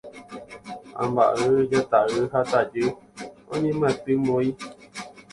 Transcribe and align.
Amba'y, 1.01 1.49
jata'y 1.71 2.19
ha 2.31 2.39
tajy 2.51 2.83
oñemyatymói 3.53 4.49